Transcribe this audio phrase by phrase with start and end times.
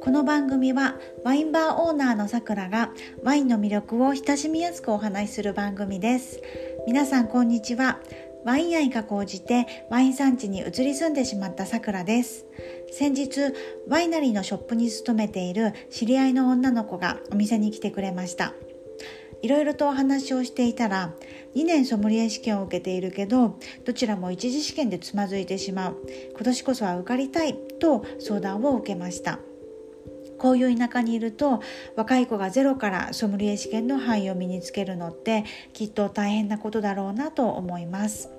[0.00, 2.92] この番組はワインバーオーナーのさくらが
[3.24, 6.40] ワインの魅力を親しみやすくお話しする番組です。
[6.86, 8.00] 皆さんこんにちは。
[8.44, 12.46] ワイン愛が高じてワイン産地に移り住んでしまったさくらです。
[12.92, 13.40] 先日
[13.88, 18.54] ワイナリーのショップに勤めている知り合いの女の子がお店に来てくれました。
[19.44, 21.12] いろいろとお話をしていたら
[21.54, 25.96] 2年ソムリエ試験を受けているけどどちらも一次試験でつまずいてしまう
[26.30, 29.38] 今年こそは受かりたいと相談を受けました
[30.38, 31.60] こういう田舎にいると
[31.94, 38.30] 若い子がゼロからソムリエ試験の範囲を身につけるのってきっと大変なことだろうなと思います。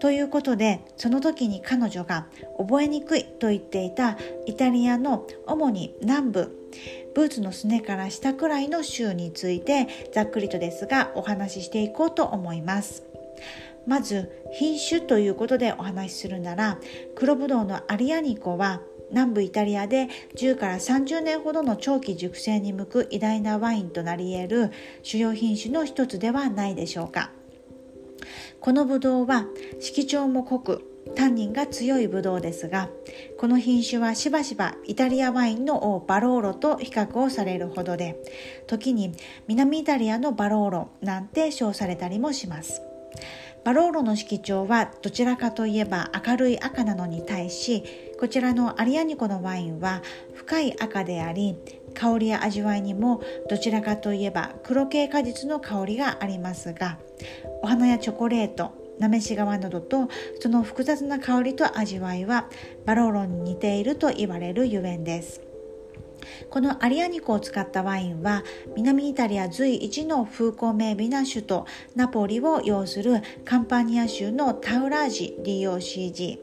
[0.00, 2.26] ということでその時に彼女が
[2.58, 6.68] 覚えにくいと言っていたイタリアの主に南部
[7.14, 13.04] ブーツのすねから下くらいの州についてざっくりとですがお話ししていこうと思います。
[13.86, 16.78] まず品種ということでお話しするなら
[17.14, 27.30] 黒ぶどうのアリアニコは南部イタリアで10から30年ほどの長期熟成に向く偉大なワインとなり得る主要品種の一つではないでしょうか
[28.60, 29.46] このブドウは
[29.78, 32.88] 色調も濃くタンニンが強いブドウですが
[33.38, 38.16] この品種はしばしばイタリアワインの王バローロと比較をされるほどで
[38.66, 39.14] 時に
[39.46, 42.82] 南イタリアのバローロなんて称されたりもします。
[43.64, 47.82] バローロの色調はどちらかといえば明るい赤なのに対し
[48.20, 50.02] こちらのアリアニコのワインは
[50.34, 51.56] 深い赤であり
[51.94, 56.98] 香りや味わいにもどちらかといえば黒系果実の香りがありますが
[57.62, 60.08] お花やチョコレートなめし皮などと
[60.40, 62.48] その複雑な香りと味わいは
[62.84, 65.40] バローロに似ていると言われるゆえんです。
[66.50, 68.44] このアリアニコを使ったワインは
[68.76, 76.38] 南イタリア随一の風光明媚な首都ナポリを擁するカンパニア州のタウラージ DOCG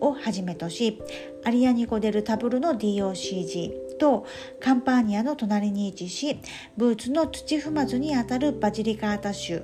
[0.00, 1.00] をはじめとし
[1.44, 4.26] アリアニコ・デル・タブルの DOCG と
[4.60, 6.38] カンパーニアの隣に位置し
[6.76, 9.62] ブーツの土踏まずにあたるバジリカータ州。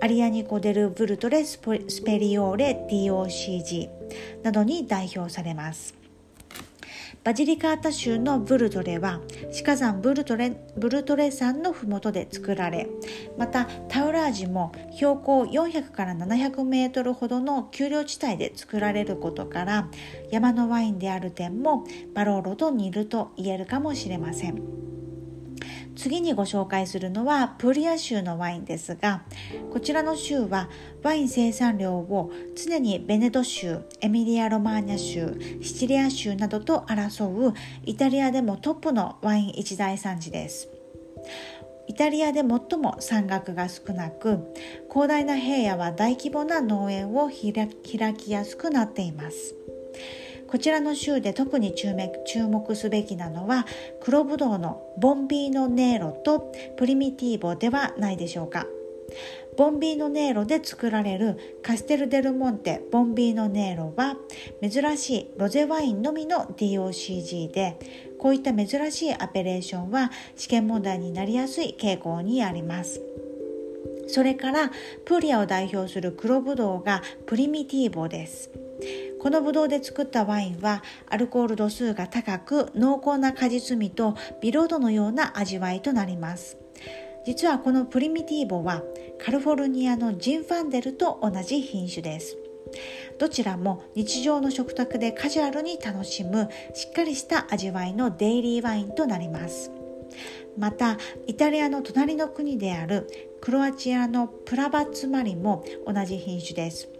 [0.00, 3.88] アリアニコ・デル・ブルトレ・スペリオーレ DOCG
[4.42, 5.94] などに代表されます
[7.22, 12.86] バジリカータ州のブルトレはシカ山ブルトレブルトレ山の麓で作られ
[13.38, 19.88] またタウラージも標高400から700メートルほどの丘陵地帯で作られることから
[20.30, 21.84] 山のワインである点も
[22.14, 24.73] バローロと似ると言えるかもしれません。
[25.96, 29.22] 次にご紹介するのはプリア州のワインですが
[29.72, 30.68] こちらの州は
[31.02, 37.54] ワイン生産量を常にベネト州エミリア・ロマーニャ州シチリア州などと争う
[37.84, 40.68] イタリアでもトップのワイン一大産地です。
[41.86, 42.46] イタリアで最
[42.78, 44.54] も山岳が少なく
[44.90, 49.54] 広大な平野は大規模な農園を開きやすくなっています。
[50.48, 53.66] こちらの州で特に注目すべきなのは
[54.00, 58.66] 黒ぶどうのボンビーノネーロとプリミティーボではないでしょうか。
[59.56, 64.16] ボンビーノネーロで作られるカステル・デル・モンテ・ボンビーノネーロは
[64.60, 67.78] 珍しいロゼワインのみの DOCG で
[68.18, 73.00] こういった珍しいアペレーションは試験問題になりやすい傾向にあります。
[74.08, 74.70] それから
[75.04, 78.50] プーリアを代表する黒ぶどうがプリミティーボです。
[79.24, 86.58] このブドウで作ったワインはアルコール度数が高く濃厚な果実味とビロードのような味わいとなります。
[87.24, 88.82] 実はこのプリミティーボは
[89.18, 92.36] カリフォルニアのジンファンデルと同じ品種です。
[93.18, 99.70] どちらも日常の食卓でカジュアルに楽しむしっかりした味わいのデイリーワインとなります。
[100.58, 103.08] またイタリアの隣の国である
[103.40, 106.90] クロアチアのプラバッツマリも同じ品種です。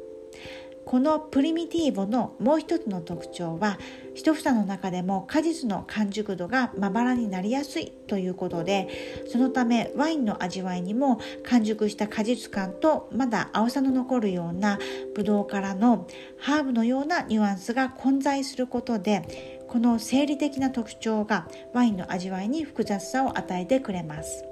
[0.86, 3.78] このプリミティーボのもう一つの特徴は
[4.14, 8.88] 一房の中でも果実の完熟度がまばらになりやすいということで
[9.28, 14.78] そのためワインの味わいにも完熟した果実感とまだ青さの残るような
[15.14, 16.06] ブドウからの
[16.38, 24.44] ハーブのようなニュアンスが混在することでこの生理的な特徴がワインの味わいに複雑さを与えてくれます。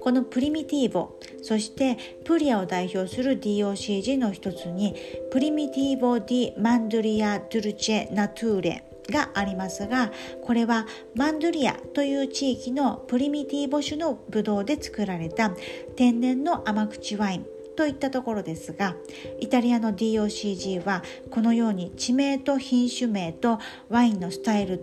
[0.00, 4.94] このプリミティーボそしてプリアを代表する DOCG の一つに
[5.30, 10.12] プリミティーボ・ディ・マンドリア・ドゥルチェ・ナトゥーレがありますが
[10.44, 15.50] これはマンドリアという地域のプリミティーボ種のブドウで作られた
[15.96, 18.94] 天然の甘口ワインといったところですが
[19.40, 23.58] イタリアの DOCG はこのように地名と品種名と
[23.88, 24.80] ワインのスタイル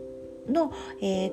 [0.50, 1.32] の、えー、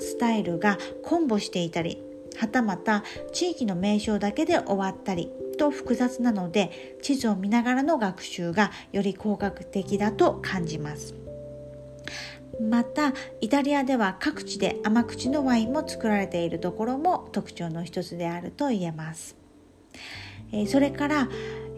[0.00, 2.02] スタイルがコンボしていたり
[2.38, 3.02] はたまた
[3.32, 11.14] 地域の名称だけで終わったりと複雑なので地図を見ながらの学習がより効果的だと感じます。
[12.60, 19.36] またイタリアでは各地で甘口のワインも作られているところも特徴の一つであると言えます、
[20.50, 21.28] えそれから、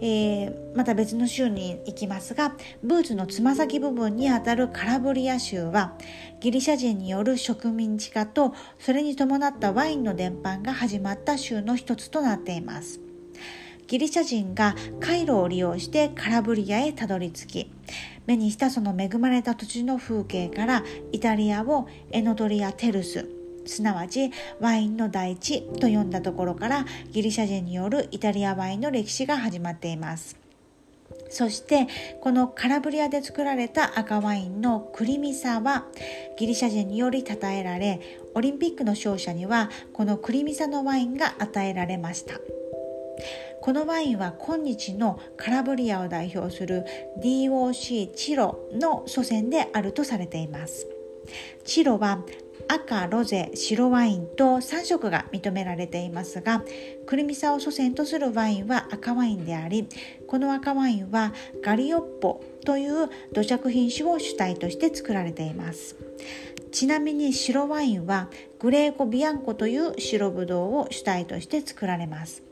[0.01, 5.95] えー、また別の州に行きますがブーツのつま先部分にあたるカラブリア州は
[6.41, 13.01] ギリシャ人による植民地化とそれに伴ったワインの伝播が始まった州の一つとなっています。
[13.91, 17.73] ギリシャ人が回路を利用してカラブリアへたどり着き
[18.25, 24.31] 目にしたその恵まれた土地の風景からイタリアをエノトリア・テルスすなわち
[24.61, 30.37] ワインの大地と呼んだところからギリシャ人によるイタリアワインの歴史が始まっています。
[31.29, 31.87] そして
[32.21, 35.87] このカラブリアで作られた赤ワインのクリミサは
[36.37, 38.01] ギリシャ人により称えられ
[38.35, 42.35] オリンピックの勝者にはこのクリミサのワインが与えられました。
[43.61, 46.85] このワインは今日のカラブリアを代表する
[47.23, 50.87] DOC チロの祖先であるとされています。
[51.65, 52.25] チロは
[52.73, 56.63] 赤、ロゼ、白ワインと3色が認められていますが
[57.05, 59.89] クルミサを祖先とするワインは赤ワインであり
[60.29, 61.33] この赤ワインは
[61.65, 65.97] ガリオッポという土着品種を主体として作られています。
[66.71, 68.29] ちなみに白ワインは
[68.61, 72.50] グレーコ・ビアンコという白ブドウを主体として作られます。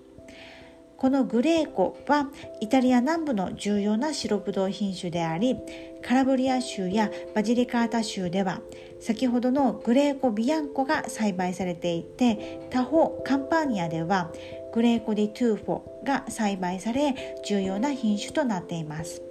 [0.98, 2.28] このグレーコは
[2.60, 5.54] イタリア南部の重要な白ブドウ品種であり
[6.02, 8.60] カラブリア州やバジリカータ州では
[8.98, 14.32] 先ほどのグレーコ・ビアンコが栽培されていて他方カンパーニャでは
[14.74, 19.22] グレーコ・ディ・トゥーフォが栽培され重要な品種となっています。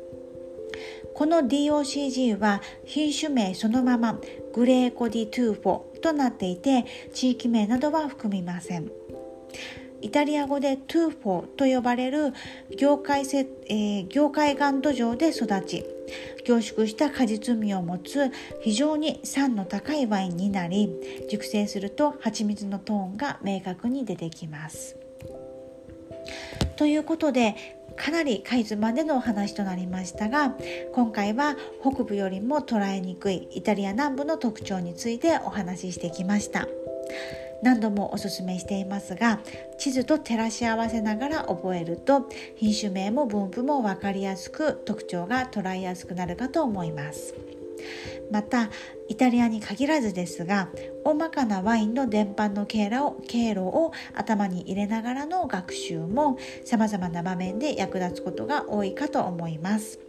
[1.14, 4.20] この DOCG は品種名そのまま
[4.54, 8.90] グレーコ・ディ・トゥーフォとなっていて地域名などは含みません。
[10.02, 12.34] イタリア語でトゥーフォーと呼ばれる
[12.78, 15.86] 凝灰せ、えー、凝灰岩土壌で育ち
[16.46, 20.90] 凝縮した果実味を持つ非常に酸の高いワインになり
[21.30, 24.96] 熟成すると蜂蜜のトーンが明確に出てきます。
[26.78, 27.56] ということで
[27.96, 30.56] かなりかいつまんでのお話となりましたが
[30.94, 36.68] 今回は北部よりも捉えにくいイタリア南部の特徴についてお話ししてきました。
[37.62, 39.40] 何度もおすすめしていますが
[39.78, 47.36] 地図と照らし合わせながら覚えると品種名も分布も分かりやすく特徴が捉えやすくなるかと思います。
[48.32, 48.70] また
[49.08, 50.70] イタリアに限らずですが
[51.04, 60.00] 大まかなワインの伝播の経路を経路を頭に入れながらの学習も様々な場面で役立つことが多いかと思います。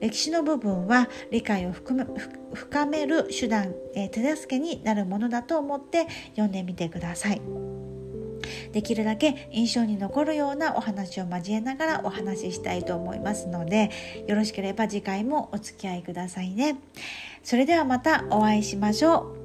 [0.00, 7.40] 歴史の部分は理解を深める手段、え、手助けになるものだと思って読んでみてください。
[8.72, 13.90] できるだけ印象に残るようなお話を交えながらお話ししたいと思いますので
[14.26, 16.78] よろしければ次回もお付き合いくださいね。
[17.42, 19.39] それではまたお会いしましょう。